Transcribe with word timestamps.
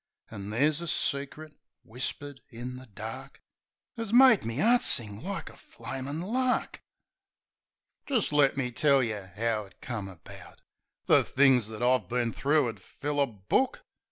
An' 0.31 0.49
there's 0.49 0.81
a 0.81 0.87
secret, 0.87 1.53
whispered 1.83 2.41
in 2.49 2.77
the 2.77 2.87
dark, 2.87 3.39
'As 3.95 4.11
made 4.11 4.43
me 4.43 4.59
'eart 4.59 4.81
sing 4.81 5.21
like 5.23 5.47
a 5.47 5.55
flamin' 5.55 6.21
lark. 6.23 6.81
UNCLE 8.07 8.07
JIM 8.07 8.15
96 8.15 8.23
Jist 8.25 8.33
let 8.33 8.57
me 8.57 8.71
tell 8.71 9.03
yeh 9.03 9.29
'ow 9.37 9.65
it 9.65 9.79
come 9.79 10.07
about. 10.07 10.61
The 11.05 11.23
things 11.23 11.67
that 11.67 11.83
I've 11.83 12.09
been 12.09 12.33
thro' 12.33 12.67
'ud 12.67 12.79
fill 12.79 13.19
a 13.19 13.27
book. 13.27 13.83